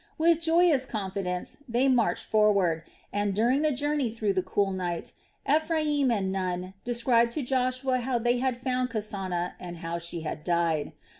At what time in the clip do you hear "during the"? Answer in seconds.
3.35-3.69